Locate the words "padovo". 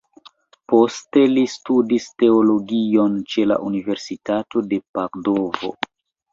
4.99-5.75